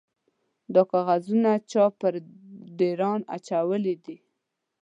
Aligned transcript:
_دا 0.73 0.83
کاغذونه 0.91 1.51
چا 1.71 1.85
پر 1.99 2.13
ډېران 2.79 3.21
اچولي 3.35 3.95
دي؟ 4.03 4.17